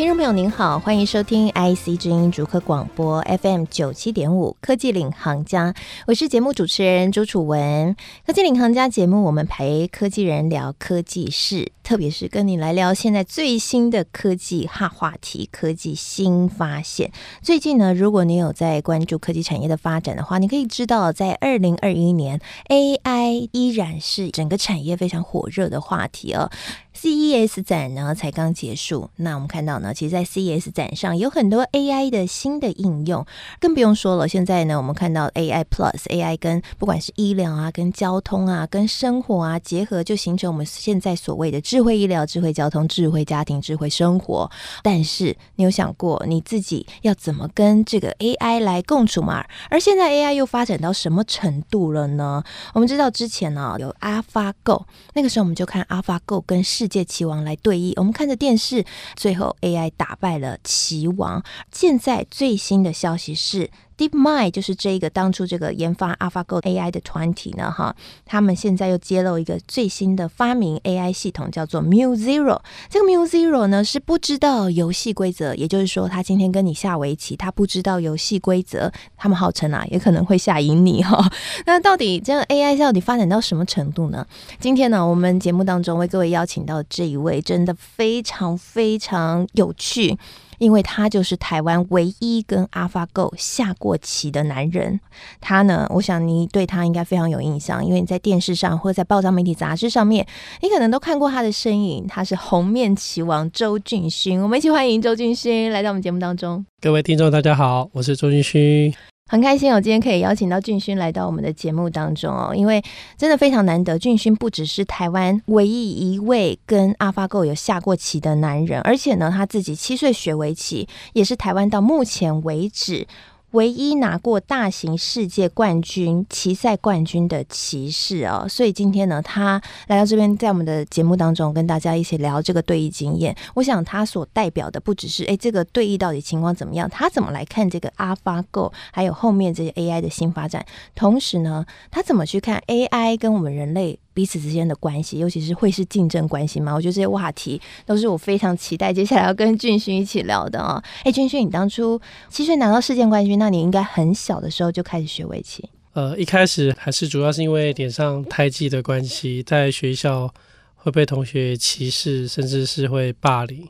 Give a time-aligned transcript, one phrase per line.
[0.00, 5.74] 听众朋友您好，欢迎收听 IC 之音竹科广播 FM 九七点五科技领航家，
[6.06, 7.94] 我是节目主持人朱楚文。
[8.26, 17.12] 科技领航家节目，我们陪科技人聊科技事，特别是跟你来聊现在最新的科技哈话题、科技新发现。
[17.42, 26.50] 最近呢，如果你有在关注科技产业的发展的话，你可以知道，在二零二一年，AI 依然是整个产业非常火热的话题哦。
[26.94, 33.24] CES 展呢才刚结束，那我们看到呢，其实，在 CES 展上有很多 AI 的新的应用，
[33.60, 34.28] 更不用说了。
[34.28, 44.50] 现在呢，我们看到 AI Plus AI 跟不管是医疗啊、跟交通啊、跟生活啊结合，就形成我们现在所谓的智慧医疗、智慧交通、智慧家庭、智慧生活。
[44.82, 49.44] 但是，你有想过你自己要怎么跟这个 AI 来共处吗？
[49.70, 52.42] 而现在 AI 又发展到什么程度了呢？
[52.74, 61.44] 我们知道之前呢、有 AlphaGo，那个时候我们就看 AlphaGo 跟世界棋王来对弈，我们看着电视，最后 AI 打败了棋王。
[61.70, 63.70] 现在最新的消息是。
[64.00, 72.58] DeepMind 就是这个当初这个研发 AlphaGo AI 的团体呢，哈，他们现在又揭露一个最新的发明 AI 系统，叫做 MuZero。
[72.88, 81.30] 这个 MuZero 呢是不知道游戏规则，也就是说，他今天跟你下围棋，他不知道游戏规则，他们号称啊，也可能会下赢你哈。
[81.66, 84.26] 那到底这个 AI 到底发展到什么程度呢？
[84.58, 90.16] 今天呢，我们节目当中为各位邀请到这一位，真的非常非常有趣。
[90.60, 95.00] 因为他就是台湾唯一跟 AlphaGo 下过棋的男人，
[95.40, 100.26] 他呢，我想你对他应该非常有印象，因为你在电视上或者在报章媒体杂志上面，
[100.60, 102.06] 你可能都看过他的身影。
[102.06, 106.64] 他是红面棋王周俊勋，我们一起欢迎周俊勋来到我们节目当中。
[106.82, 108.94] 各位听众，大家好，我是周俊勋。
[109.30, 112.82] 很开心，我今天可以邀请到俊勋来到我们的节目当中哦，因为
[113.16, 123.06] 真的非常难得，俊勋不只是台湾唯一一位跟阿发狗有下过棋的男人，而且呢，他自己七岁学围棋，也是台湾到目前为止。
[123.52, 133.34] 唯一拿过大型世界冠军棋赛冠军的骑士哦，所以今天呢，他来到这边，在我们的节目当中跟大家一起聊这个对弈经验。
[133.54, 146.74] 我想他所代表的不只是哎，这个对弈到底情况怎么样，他怎么来看这个 AlphaGo，还有后面这些 AI 的新发展，同时呢，他怎么去看 AI 跟我们人类彼此之间的关系，尤其是会是竞争关系吗？
[146.74, 150.84] 我觉得这些话题都是我非常期待接下来要跟俊勋一起聊的啊！
[151.04, 151.98] 哎，俊勋，你当初
[152.28, 155.66] 七岁拿到世界冠军，那你应该很小的时候就开始学围棋。
[155.94, 160.30] 呃，一开始还是主要是因为脸上胎记的关系，在学校
[160.74, 163.66] 会被同学歧视，甚至是会霸凌，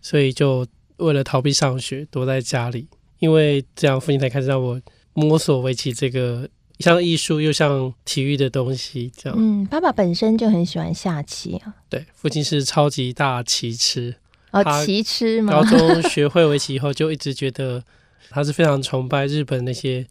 [0.00, 0.64] 所以就
[0.98, 2.86] 为了逃避上学，躲在家里。
[3.18, 4.80] 因为这样，父亲才开始让我
[5.14, 6.48] 摸索围棋这个。
[6.78, 9.36] 像艺术又像体育的东西，这样。
[9.38, 11.74] 嗯，爸爸本身就很喜欢下棋啊。
[11.88, 14.14] 对，父亲是超级大棋痴。
[14.50, 15.52] 哦，棋痴吗？
[15.52, 17.82] 高中学会围棋以后，就一直觉得
[18.30, 20.06] 他是非常崇拜日本那些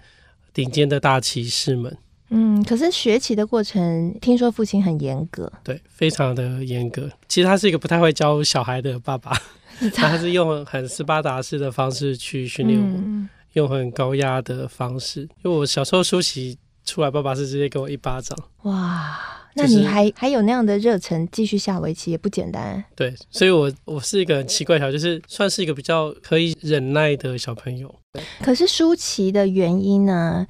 [0.53, 1.97] 顶尖的大棋士们。
[2.29, 5.51] 嗯，可是学棋的过程，听说父亲很严格。
[5.63, 7.09] 对，非常的严格。
[7.29, 9.31] 其实他是一个不太会教小孩的爸爸，
[9.95, 12.85] 他是用很斯巴达式的方式去训练我。
[12.85, 18.38] 嗯用很高压的方式，因为我小时候输棋出来，爸爸是直接给我一巴掌。
[18.63, 19.18] 哇，
[19.56, 22.84] 那你还、就是、还有那样的热忱继续下围棋也不简单。
[22.95, 27.94] 对，所以我我是一个很奇怪小，就是算是一个比较可以忍耐的小朋友。
[28.41, 30.45] 可是舒淇的原因呢？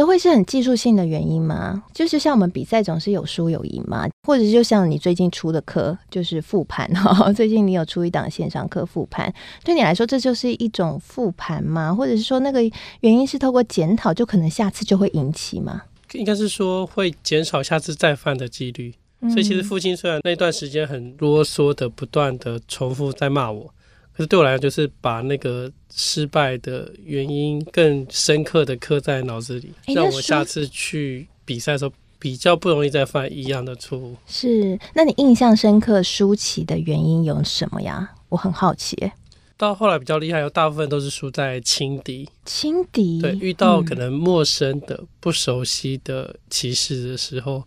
[0.00, 1.84] 都会是很技术性的原因吗？
[1.92, 9.30] 就是像我们比赛总是有输有赢嘛，或者就像你最近出的课就是复盘哈， 最近你有出一档线上课复盘，
[9.62, 11.94] 对你来说这就是一种复盘吗？
[11.94, 12.62] 或者是说那个
[13.00, 15.82] 原因是透过检讨就可能下次就会引起吗？
[16.12, 18.94] 应该是说会减少下次再犯的几率。
[19.28, 23.74] 所以其实父亲虽然那段时间很啰嗦的不断的重复在骂我。
[24.20, 34.14] 可是对我来讲，就是把那个失败的原因更深刻的刻在脑子里，让我下次去比赛的时候比较不容易再犯一样的错误。
[34.26, 38.10] 是，那你印象深刻输棋的原因有什么呀？
[38.28, 39.10] 我很好奇。
[39.56, 42.28] 到后来比较厉害，有大部分都是输在轻敌。
[42.44, 43.22] 轻敌。
[43.22, 47.62] 对，遇到可能陌生的、嗯、不熟悉的骑士的时候，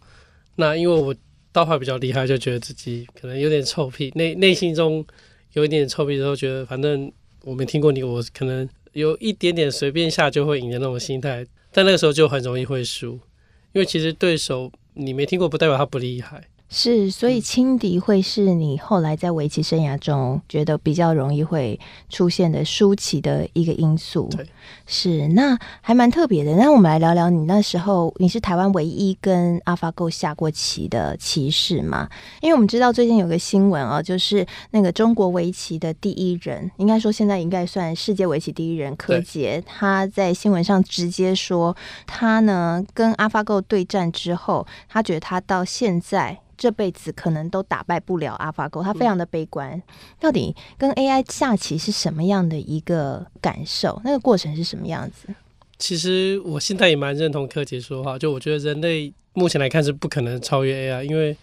[0.58, 1.16] 那因为我
[1.52, 5.04] 到后来比较厉害，就觉得自己可能有点臭屁，内内心中。
[5.54, 7.12] 有一点臭屁的时候，觉得反正
[7.44, 13.14] 我没听过你，我可能有一点点随便下就会赢的那种心态，但那个时候就很容易会输，
[13.74, 21.80] 因为其实对手你没听过不代表他不厉害，是，所以轻敌会是你后来在围棋生涯中觉得比较容易会
[22.10, 24.28] 出现的输棋的一个因素。
[24.36, 24.44] 对，
[24.88, 26.56] 是，那还蛮特别的。
[26.56, 32.10] 那我们来聊聊你那时候，你是台湾唯一跟 AlphaGo 下过棋的棋士吗？
[32.42, 41.78] 因为我们知道最近有个新闻啊，就是那个中国围棋的第一人，应该说现在应该算世界围棋第一人柯洁，他在新闻上直接说，
[42.08, 46.40] 他呢跟 AlphaGo 对战之后，他觉得他到现在。
[46.64, 49.84] 这辈子可能都打败不了 AlphaGo，他非常的悲观。
[50.18, 54.02] 到底跟 AI 下棋是什么样的一个感受？
[54.06, 55.28] 那个过程是什么样子？
[55.78, 61.36] 其实我现在也蛮认同柯洁说的话，就我觉得人类目前来看是不可能超越 AI，因为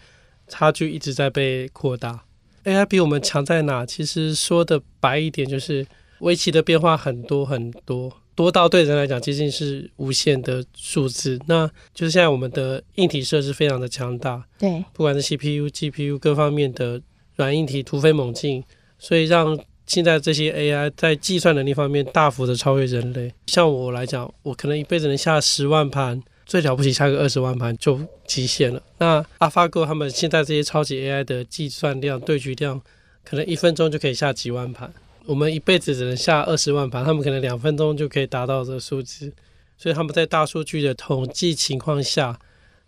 [0.47, 2.23] 差距一直在被扩大。
[2.63, 3.85] AI 比我们强在哪？
[3.85, 5.85] 其实说的白一点，就是
[6.21, 8.11] 围棋的变化很多很多。
[8.35, 11.39] 多到对人来讲，接近是无限的数字。
[11.47, 17.01] 那就是现在我们的硬体设施非常的强大，对，不管是 CPU、GPU 各方面的
[17.35, 18.63] 软硬体突飞猛进，
[18.97, 23.33] 所以让现在这些 AI 在计算能力方面大幅的超越人类。
[23.47, 28.81] 像我来讲，我可能一辈子能下十万盘，最了不起下个二十万盘就极限了。
[28.99, 32.81] 那 AlphaGo 他们现在这些超级 AI 的计算量、对局量，
[33.25, 34.93] 可能一分钟就可以下几万盘。
[35.25, 39.31] 我们一辈子只能下二十万盘，他们可能两分钟就可以达到这个数字，
[39.77, 42.39] 所以他们在大数据的统计情况下，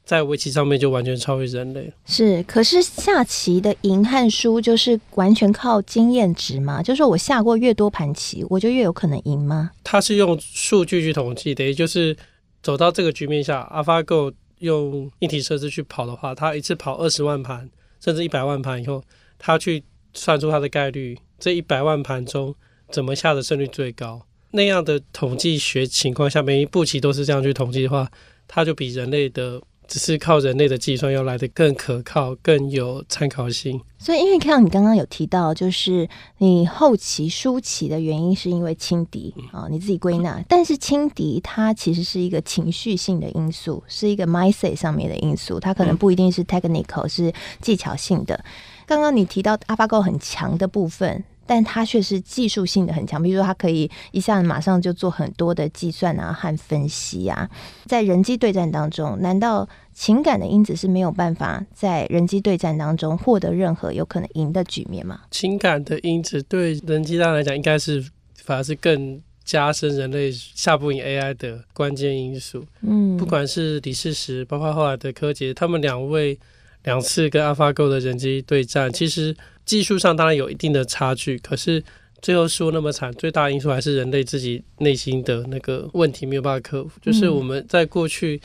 [0.03, 1.94] 在围棋上面就完全超越人类。
[2.06, 6.81] 是，可是下棋的赢和输就是完全靠经验值嘛？
[6.81, 9.71] 就是说我下过越多盘棋，我就越有可能赢吗？
[9.83, 12.18] 它是用数据去统计等于就是
[12.62, 17.69] 走到这个局面下，AlphaGo 用一体设置去跑的话，它一次跑二十万盘，
[18.00, 19.03] 甚至一百万盘以后，
[19.38, 19.83] 它去
[20.13, 21.18] 算出它的概率。
[21.44, 22.56] 这一百万盘中，
[22.90, 24.22] 怎么下的胜率最高？
[24.51, 28.10] 那样的统计学情况下，每一步棋都是这样去统计的话，
[28.48, 33.78] 它就比人类的只是靠人类的计算要来的更可靠、更有参考性。
[34.00, 36.07] 所以，因为看到你刚刚有提到，就是
[36.38, 40.42] 你后期输棋的原因是因为轻敌啊，你自己归纳。
[40.48, 48.46] 但是轻敌它其实是一个情绪性的因素，是一个 mindset 上面的因素，它可能不一定是 technical，是技巧性的。
[48.86, 51.22] 刚刚你提到 AlphaGo 很强的部分。
[51.53, 57.47] 但它却是技术性的很强，比如说它可以一下子马上就做很多的计算啊和分析啊。
[57.85, 65.21] 在人机对战当中，难道情感的因子是没有办法在人机对战当中获得任何有可能赢的局面吗？
[65.29, 68.03] 情感的因子对人机上来讲，应该是
[68.44, 72.65] 反而是更加深人类下不赢 AI 的关键因素。
[72.81, 76.39] 嗯，不管是李世石，包括后来的柯洁，他们两位
[76.83, 79.35] 两次跟 AlphaGo 的人机对战，其实。
[79.65, 81.81] 技术上当然有一定的差距，可是
[82.21, 86.89] 最后输那么惨，最大因素还是人类自己内心的那个问题没有办法克服。
[87.01, 88.41] 就是我们在过去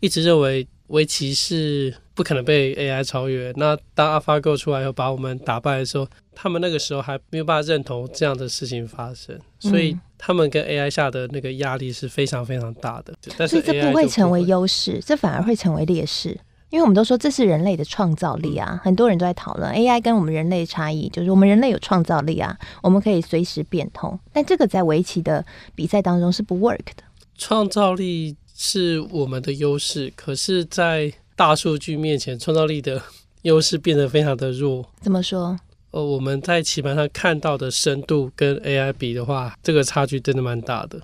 [0.00, 13.12] 一直认为围棋是不可能被 AI 超越，那当 AlphaGo 出来后把我们打败的时候，他们那个时候还没有办法认同这样的事情发生，所以他们跟 AI 下的那个压力是非常非常大的。
[13.36, 16.34] 但是这不会成为优势，这反而会成为劣势。
[16.72, 27.04] 因为我们都说这是人类的创造力啊，很多人都在讨论 AI 跟我们人类差异，就是我们人类有创造力啊，我们可以随时变通，但这个在围棋的比赛当中是不 work 的。
[27.36, 33.02] 创造力是我们的优势，可是，在大数据面前，创造力的
[33.42, 34.88] 优势变得非常的弱。
[35.02, 35.58] 怎么说？
[35.90, 40.98] 呃，我们在棋盘上看到的深度跟 AI 比的话，这个差距真的蛮大的。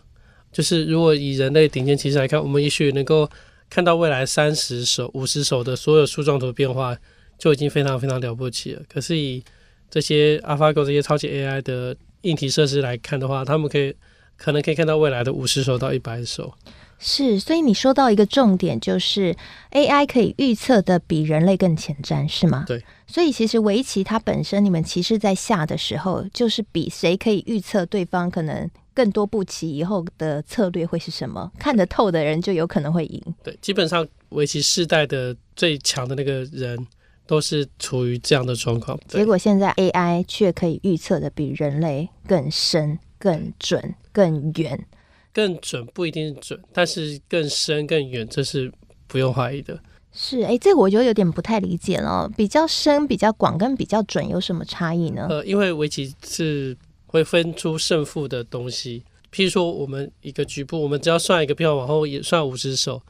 [0.50, 3.28] 就是如果以人类顶尖棋士来看，我们也许能够。
[3.70, 6.96] 看到未来三十手、五十手的所有树状图变化，
[7.38, 8.82] 就已经非常非常了不起了。
[8.88, 9.42] 可是以
[9.90, 13.94] 这些 AlphaGo 这些超级 AI 的硬体设施来看的话，他们可以
[14.36, 16.54] 可能可以看到未来的五十手到一百手。
[17.00, 19.36] 是，所以你说到一个重点，就是
[19.70, 22.64] AI 可以预测的比人类更前瞻，是吗？
[22.66, 22.82] 对。
[23.06, 28.68] 所以其实围棋它本身，你们棋士在下的时候，就是比谁可以预测对方可能。
[28.98, 31.52] 更多步棋以后的策略会是什么？
[31.56, 33.22] 看得透的人就有可能会赢。
[33.44, 36.76] 对，基本上围棋世代的最强的那个人
[37.24, 38.98] 都是处于这样的状况。
[39.06, 44.84] 结果现在 AI 却可以预测的比人类更深、更准、更远。
[45.32, 48.72] 更准不一定是准，但是更深更远，这是
[49.06, 49.78] 不用怀疑的。
[50.10, 52.28] 是，哎，这个我就有点不太理解了。
[52.36, 55.28] 比较深、比较广跟比较准有什么差异呢？
[55.30, 56.76] 呃，因为围棋是。
[57.08, 63.02] 会分出胜负的东西，譬如说，我们一个局部，我们只要算一个变化，往后也算五十手，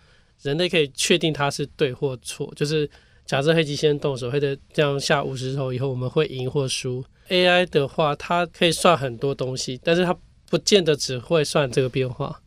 [0.43, 2.51] 人类可以确定它是对或错。
[2.55, 2.89] 就是
[3.27, 7.05] 假设黑棋先动手，黑的这样下五十手以后，我们会赢或输。
[7.29, 10.17] AI 的话，它可以算很多东西，但是它
[10.49, 12.41] 不见得只会算这个变化。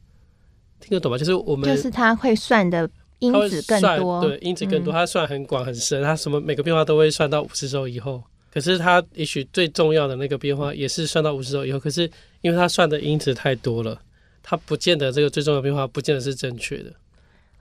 [0.79, 1.17] 听得懂吗？
[1.17, 2.89] 就是我们就是它会算的
[3.19, 8.23] 因子更多，对，因子更多，它算很广很深，它什么每个变化都会算到五十手以后。
[8.53, 12.01] 可是它也许最重要的那个变化也是算到五十周以后，可是
[12.41, 13.99] 因为它算的因子太多了，
[14.43, 16.91] 它不见得这个最重要的变化不见得是正确的。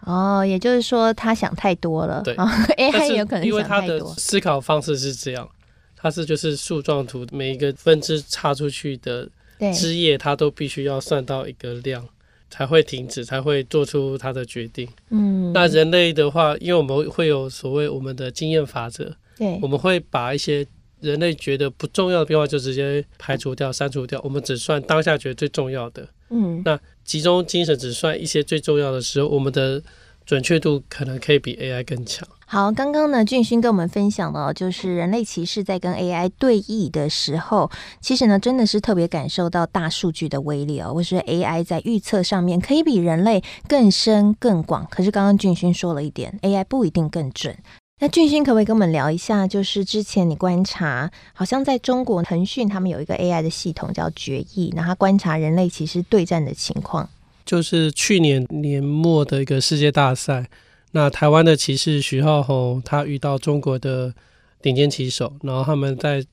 [0.01, 2.23] 哦，也就是说他想太多了。
[2.25, 2.35] 对，
[2.79, 5.49] AI 有可能因为他的思考方式是这样，
[5.95, 9.29] 它是就是树状图每一个分支插出去的
[9.75, 12.03] 枝叶，它都必须要算到一个量
[12.49, 14.89] 才会停止，才会做出他的决定。
[15.11, 20.67] 嗯，那人类的话，因为我们会有所谓我们的经验法则，对，我们会把一些。
[21.01, 26.09] 人类觉得不重要的变化就直接排除掉、删除掉，我们只算当下觉得最重要的。
[26.31, 29.83] 嗯，那集中精神只算一些最重要的时候，我们的
[30.25, 32.29] 准确度可能可以比 AI 更强。
[32.47, 40.93] 好，刚刚呢，俊勋跟我们分享了，就是人类骑士在跟 AI 对弈的时候，其实呢，真的是特别感受到大数据的威力哦。
[40.93, 47.57] 或是 AI 在预测上面可以比人类更深更广，可是刚刚俊勋说了一点，AI 不一定更准。
[48.03, 49.47] 那俊勋可不可以跟我们聊一下？
[49.47, 57.07] 就是之前你观察，好像在中国腾讯他们有一个 AI 的系统叫决议，那他观察人类棋士对战的情况。
[57.45, 60.49] 就是去年年末的一个世界大赛，
[60.93, 64.15] 那台湾的棋士徐浩鸿他遇到中国的
[64.63, 66.25] 顶尖棋手，然后他们在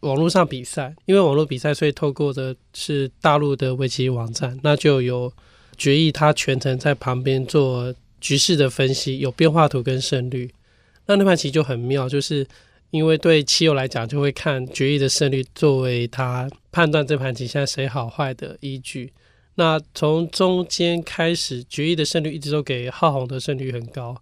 [0.00, 5.32] 网络上比赛，因为网络比赛，所以透过的是大陆的围棋网站，那就有
[5.76, 10.48] 决议他全程在旁边做局势的分析，有变化图跟胜率。
[11.08, 12.46] 那那盘棋就很妙，就是
[12.90, 19.10] 因为对棋友来讲，就会看决议的胜率作为他判断这盘棋现在谁好坏的依据。
[19.54, 24.14] 那从中间开始，决议的胜率一直都给浩宏的胜率很高，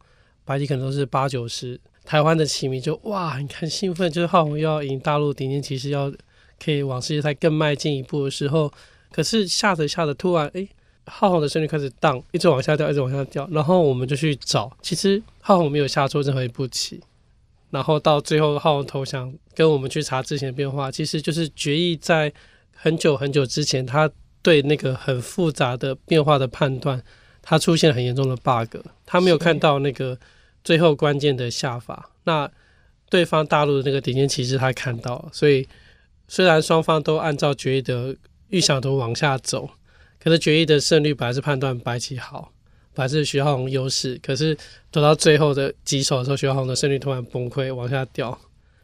[0.44, 1.78] 白棋可能都是八九十。
[2.04, 6.12] 台湾的棋迷就哇，很兴奋，就是浩宏要赢大陆顶尖棋士，要
[6.64, 8.72] 可以往世界赛更迈进一步的时候，
[9.10, 10.60] 可是下着下着，突然哎。
[10.60, 10.68] 诶
[11.06, 13.48] 浩鸿的胜率开始荡，一直往下掉，一直往下掉。
[13.52, 17.00] 然后我们就去找，其实浩鸿没有下错任何一步棋。
[17.70, 22.32] 然后到最后浩鸿投降，跟我们去查之前的变化，其实就是决议在
[22.72, 24.10] 很久很久之前，他
[24.42, 27.02] 对那个很复杂的变化的判断，
[27.42, 30.18] 他出现了很严重的 bug，他没有看到那个
[30.62, 32.10] 最后关键的下法。
[32.24, 32.50] 那
[33.08, 35.68] 对方大陆的那个顶尖棋士他看到了，所以
[36.28, 38.16] 虽然双方都按照决议的
[38.48, 39.70] 预想图往下走。
[40.26, 42.50] 可是决议的胜率本来是判断白棋好，
[42.92, 44.18] 本来是徐浩宏优势。
[44.20, 44.58] 可是
[44.90, 48.36] 走到最后的几手的时候，徐浩宏的胜率突然崩溃，往下掉。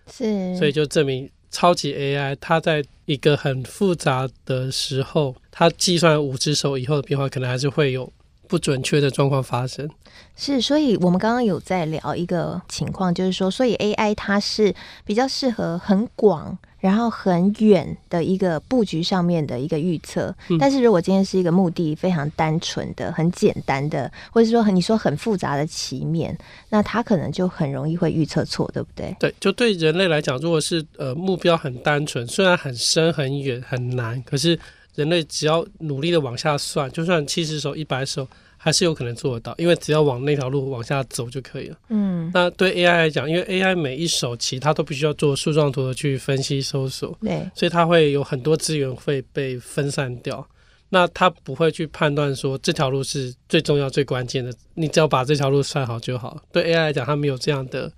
[0.09, 8.13] 是，所以就证明超级 AI 它在一个很复杂的时候，它计算五只手以后的变化，可能还是会有
[8.47, 9.91] 不准确的状况发生。
[10.37, 14.73] 是，所以我们刚刚有在聊一个情况，就是说，所以 AI 它是
[15.05, 16.57] 比较适合很广。
[16.83, 26.37] 然后很远的一个布局上面的一个预测，嗯，但是如果今天是一个目的非常单纯的、很简单的，或者是说你说很复杂的棋面，
[26.71, 29.15] 那它可能就很容易会预测错，对不对？
[29.21, 34.59] 对，就对人类来讲，如果是呃目标很单纯，虽然很深、很远、很难，可是
[34.97, 38.27] 人类只要努力的往下算，就算七十手、一百手。
[38.65, 41.77] 还是有可能做得到，因为只要往那条路往下走就可以了。
[41.89, 50.47] 嗯，那对 AI 来讲，因为 AI 每一手棋它都必须要做树状图的去分析搜索，对，所以它会有很多资源会被分散掉。
[50.91, 56.41] 那它不会去判断说这条路是最重要、最关键的，你只要把这条路算好就好。
[56.53, 57.91] 对 AI 来讲，它没有这样的。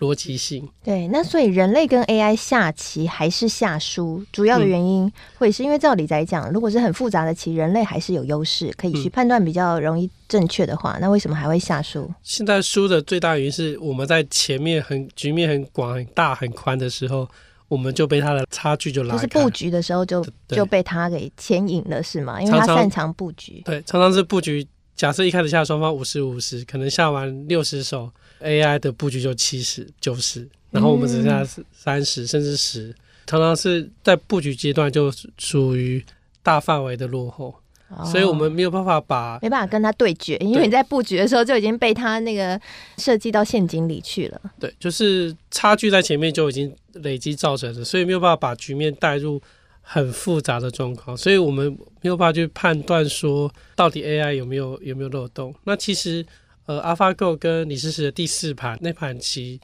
[0.00, 12.10] 逻辑性对，那所以人类跟 AI 下棋还是下输，主要的原因会是因为照理来讲，如果是很复杂的棋，人类还是有优势，可以去判断比较容易正确的话，那为什么还会下输？
[12.22, 17.28] 现在输的最大原因是我们在前面很局面很广、很大、很宽的时候，
[17.68, 22.40] 我们就被它的差距就拉开，就是布局的时候就就被它给牵引了，是吗？
[22.40, 24.66] 因为它擅长布局，对，常常是布局。
[24.96, 28.10] 假设一开始下双方五十五十，可能下完六十手
[28.42, 32.94] ，AI 的布局就七十九十，然后我们只剩下三十甚至十，
[33.26, 36.04] 常常是在布局阶段就属于
[36.42, 37.54] 大范围的落后，
[37.88, 42.60] 哦，所以我们没有办法把没办法跟他对决，因为你在布局的时候就已经被他那个
[42.98, 44.40] 设计到陷阱里去了。
[44.58, 49.40] 对，就是差距在前面就已经累积造成的，所以没有办法把局面带入。
[49.82, 51.66] 很复杂的状况，所以我们
[52.00, 55.52] 没有办法去判断说到底 AI 有没有有没有漏洞。
[55.64, 56.24] 那其实，
[56.66, 59.60] 呃，AlphaGo 跟李世石的第四盘那盘棋，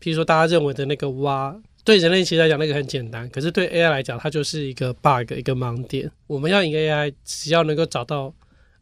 [0.00, 6.10] 譬如说大家认为的那个挖，对人类棋来讲那个很简单，可是对 AI 来讲，它就是一个 bug 一个盲点。
[6.26, 8.34] 我们要赢 AI，只要能够找到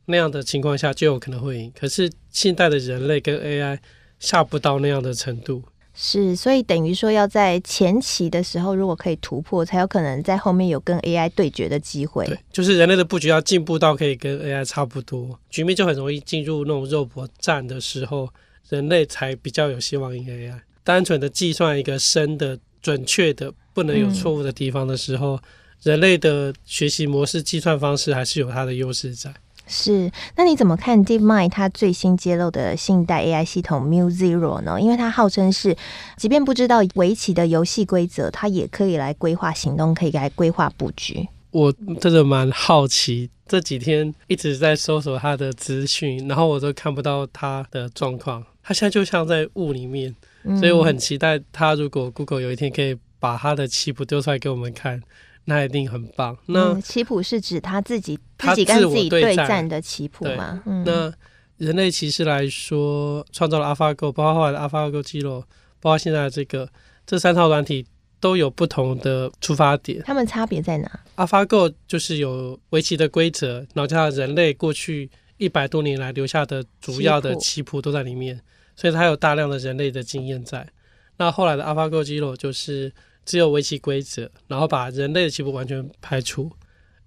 [0.07, 1.73] 那样的情况下，就有可能会赢。
[1.79, 3.79] 可是现代的人类跟 AI
[4.19, 5.63] 下不到那样的程度。
[6.01, 12.25] 是，所以等于说要在前期的时候，如果可以突破，才有可能在后面有跟 AI 对决的机会。
[12.25, 18.29] 对，就是人类的布局要进步到可以跟 AI 差不多，局面就很容易进入那种肉搏战的时候，
[18.69, 20.61] 人类才比较有希望赢 AI。
[20.85, 25.43] 单纯的计算一个深的、准确的、不能有错误的地方的时候，嗯、
[25.83, 29.35] 人类的学习模式、计算方式还是有它的优势在。
[29.69, 34.81] 是，那你怎么看 DeepMind 它最新揭露的新一代 AI 系统 MuZero 呢？
[34.81, 35.77] 因为它号称是，
[36.17, 41.29] 即便不知道围棋的游戏规则，它也可以来规划行动，可以来规划布局。
[41.51, 48.43] 我真的蛮好奇，这几天一直在搜索它的资讯，然后我都看不到它的状况。
[48.63, 50.15] 它现在就像在雾里面，
[50.59, 51.75] 所以我很期待它。
[51.75, 55.03] 如果 Google 有一天可以把它的棋谱丢出来给我们看。
[55.49, 56.37] 那一定很棒。
[56.45, 60.63] 那棋谱是指他自己自己跟自己对战的棋谱吗？
[60.67, 61.11] 嗯，那
[61.57, 65.41] 人类棋士来说，创造了 AlphaGo，包括后来的 AlphaGo Zero，
[65.81, 66.69] 包括现在的这个，
[67.07, 67.87] 这三套软体
[68.21, 70.03] 都有不同的出发点。
[70.05, 78.39] 它们差别在哪？AlphaGo 就是有围棋的规则，然后加上人类过去一百多年来留下的主要的棋谱都在里面，
[78.77, 80.69] 所以它有大量的人类的经验在。
[81.17, 82.93] 那后来的 AlphaGo Zero 就是。
[83.29, 86.51] 只有围棋规则，然后把人类的棋谱完全排除，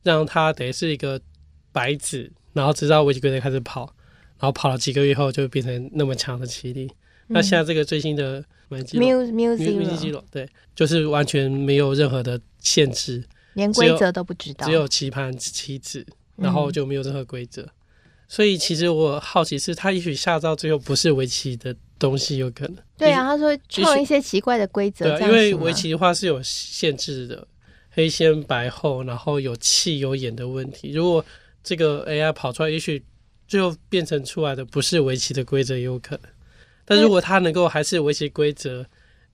[0.04, 1.20] 让它等于是一个
[1.72, 3.92] 白纸，然后直到围棋规则开始跑，
[4.38, 6.86] 然后跑了几个月后就变成那么强的棋力。
[6.86, 6.94] 嗯、
[7.30, 13.24] 那现在这个最新的 MuZero 对，就是完全没有任何的限制，
[13.56, 17.64] 连规则都不知道，只有棋盘棋子，然后就没有任何规则。
[17.64, 17.74] 嗯、
[18.28, 21.76] 所以其实我好奇是，他也许下到最后不是围棋的。
[22.02, 27.48] 东西有可能对啊，他说创一些奇怪的规则，对，因为围棋的话是有限制的，
[27.92, 30.92] 黑先白后，然后有气有眼的问题。
[30.92, 31.24] 如果
[31.64, 33.04] 这个 AI 跑出来，也许
[33.48, 36.24] 最后变成出来的不是围棋的规则，也有可能。
[36.84, 38.84] 但如果他能够还是围棋规则，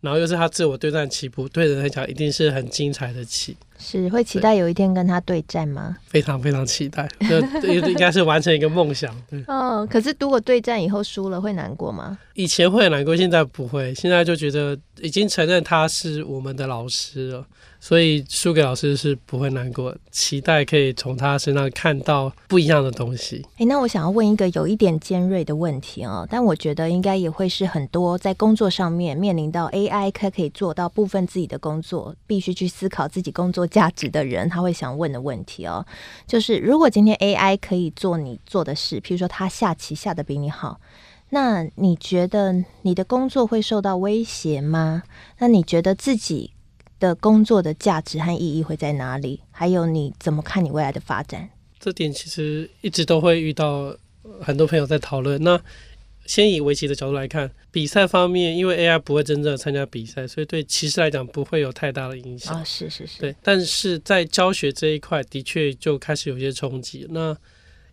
[0.01, 3.57] 然后又是他自我对战棋谱，对人来讲一定是很精彩的棋。
[3.79, 5.95] 是会期待有一天跟他对战吗？
[6.07, 7.07] 非常非常期待，
[7.61, 9.15] 这应该是完成一个梦想。
[9.47, 12.17] 哦，可是如果对战以后输了会难过吗？
[12.33, 13.93] 以前会很难过，现在不会。
[13.93, 17.45] 现在就觉得已经承认他是我们的老师了。
[17.87, 23.45] 所以输给老师是不会难过，期待可以从他身上看到不一样的东西。
[23.59, 35.85] 诶，那我想要问一个有一点尖锐的问题哦，但我觉得应该也会是很多在工作上面面临到 AI 它可以做到部分自己的工作，必须去思考自己工作价值的人，他会想问的问题哦，
[36.27, 40.81] 就是如果今天 AI 可以做你做的事，譬如说他下棋下得比你好，
[41.29, 45.03] 那你觉得你的工作会受到威胁吗？
[45.37, 46.51] 那你觉得自己？
[46.99, 49.41] 的工作的价值和意义会在哪里？
[49.51, 51.49] 还有你怎么看你未来的发展？
[51.79, 53.95] 这点其实一直都会遇到
[54.41, 55.41] 很多朋友在讨论。
[55.43, 55.61] 那
[56.25, 62.53] 先以围棋的角度来看，比赛方面，因为 AI 不会真正参加比赛，所以对棋士来讲不会有太大的影响。
[62.55, 63.19] 啊、哦，是是是。
[63.19, 67.05] 对，但是在教学这一块，的确就开始有些冲击。
[67.11, 67.37] 那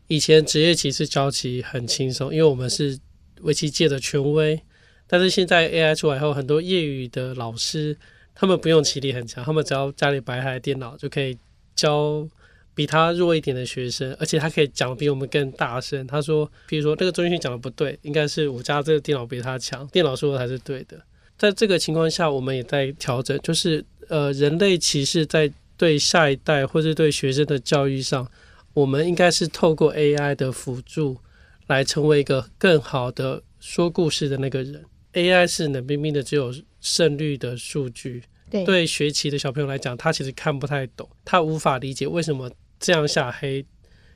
[0.08, 2.98] 以前职业棋士教棋很轻松，因为我们是
[3.42, 4.60] 围棋界的权威。
[5.06, 7.96] 但是现在 AI 出来后，很多业余的老师。
[8.34, 11.38] 他们不用棋力很强，他们只要家里摆台电脑就可以
[11.74, 12.26] 教
[12.74, 16.04] 比他弱一点的学生，而且他可以讲比我们更大声。
[16.06, 21.00] 他说，比如说那个周星星讲的不对，应该是我家这个电脑比他强，电脑说的才是对的。
[21.38, 28.28] 在这个情况下，我们也在调整，就是呃，人类棋士在对下一代或者对学生的教育上，
[28.72, 31.16] 我们应该是透过 AI 的辅助
[31.68, 34.84] 来成为一个更好的说故事的那个人。
[35.14, 38.22] AI 是冷冰冰的，只有胜率的数据。
[38.50, 43.64] 对，对学棋的小朋友来讲，他其实看不太懂，他无法理解为什么这样下黑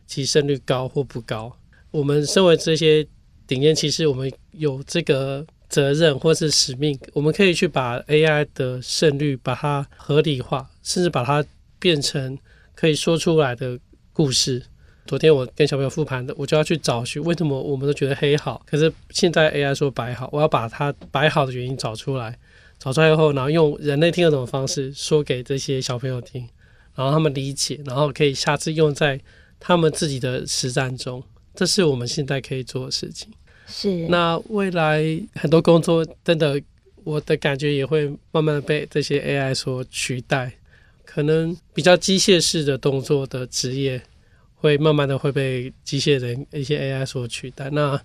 [0.06, 1.56] 棋胜率高或不高。
[1.90, 3.06] 我们身为这些
[3.46, 11.44] 顶尖棋士，我们有这个责任或是使命，我们可以去把 AI 的胜率把它合理化，甚至把它
[11.78, 12.38] 变成
[12.74, 13.78] 可以说出来的
[14.12, 14.62] 故事。
[15.08, 22.38] 昨天我跟小朋友复盘的，我就要去找寻为什么我们都觉得黑好，可是现在 AI 说白好，我要把它白好的原因找出来，
[22.78, 26.46] 找出来以后，然后用人类听得懂的方式说给这些小朋友听，
[26.94, 29.18] 然后他们理解，然后可以下次用在
[29.58, 33.32] 他们自己的实战中，这是我们现在可以做的事情。
[33.66, 35.02] 是，那未来
[35.36, 36.60] 很多工作真的，
[37.02, 40.52] 我的感觉也会慢慢的被这些 AI 所取代，
[41.06, 44.02] 可能比较机械式的动作的职业。
[44.60, 48.00] 会慢慢的会被机械人一些 AI 所取代，那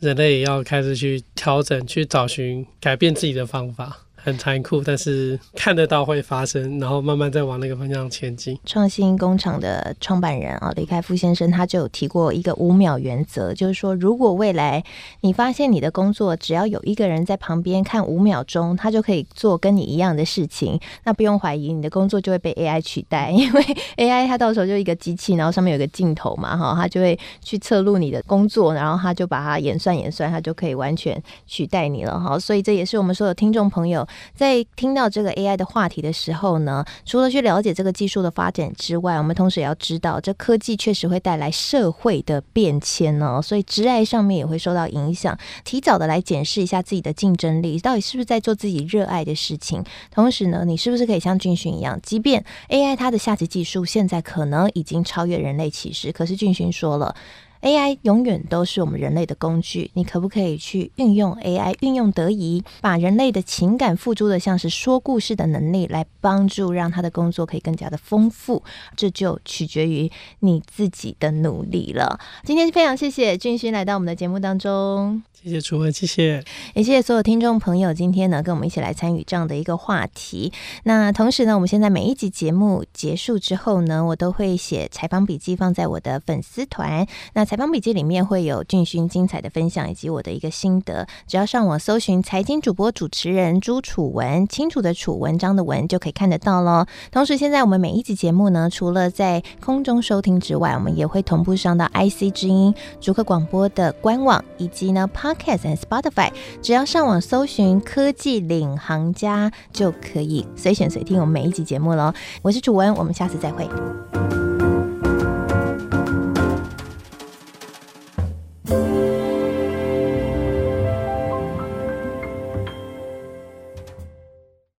[0.00, 4.06] 人类也要开始去调整，去找寻改变自己的方法。
[4.22, 8.56] 很残酷，但是看得到会发生，然后慢慢再往那个方向前进。
[8.64, 14.82] 创新工厂的创办人啊，李开复先生他就有提过一个五秒原则，就是说，如果未来
[15.22, 23.62] 你发现你的工作只要有一个人在旁边看五秒钟，他就可以做跟你一样的事情，那不用怀疑你的工作就会被 AI 取代， 因为
[23.96, 32.38] AI 它到时候就一个机器，然后上面有个镜头嘛，哈，它就会去测录你的工作，然后它就把它演算演算，它就可以完全取代你了，哈。
[32.38, 34.06] 所以这也是我们所有听众朋友。
[34.34, 45.38] 在听到这个 AI 的话题的时候呢，除了去了解这个技术的发展之外，我们同时也要知道，这科技确实会带来社会的变迁呢，所以职爱上面也会受到影响。
[45.64, 49.82] 提早的来检视一下自己的竞争力，到底是不是在做自己热爱的事情。
[50.10, 57.14] 同时呢，你是不是可以像俊勋一样，即便 AI 它的下级技术现在可能已经超越人类其实，可是俊勋说了。
[57.62, 68.62] AI 永远都是我们人类的工具，你可不可以去运用 AI，运用得宜，把人类的情感付诸的像是说故事的能力来帮助，让他的工作可以更加的丰富，
[68.96, 72.18] 这就取决于你自己的努力了。
[72.44, 75.22] 今天非常谢谢俊勋来到我们的节目当中。
[75.42, 76.44] 谢谢楚文，谢谢，
[76.74, 80.52] 也谢谢所有听众朋友，今天呢跟我们一起来参与这样的一个话题。
[80.84, 87.08] 那同时呢，我们现在每一集节目结束之后呢，我都会写采访笔记放在我的粉丝团。
[87.34, 91.06] 那采访笔记里面会有俊勋精彩的分享以及我的一个心得。
[91.26, 96.86] 只要上网搜寻财经主播主持人朱楚文，清楚的楚，文章的文就可以看得到喽。
[97.10, 112.14] 同时，现在我们每一集节目呢，除了在空中收听之外，我们也会同步上到 IC 之音逐客广播的官网以及呢 Podcast 和 Spotify，只要上网搜寻“科技领航家”就可以随选随听我们每一集节目喽。
[112.40, 113.68] 我是楚文，我们下次再会。